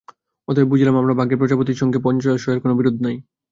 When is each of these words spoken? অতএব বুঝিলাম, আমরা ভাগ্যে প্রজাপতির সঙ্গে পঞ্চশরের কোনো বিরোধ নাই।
অতএব 0.47 0.67
বুঝিলাম, 0.71 0.95
আমরা 0.97 1.13
ভাগ্যে 1.19 1.39
প্রজাপতির 1.39 1.79
সঙ্গে 1.81 1.99
পঞ্চশরের 1.99 2.61
কোনো 2.63 2.73
বিরোধ 2.75 2.95
নাই। 3.01 3.15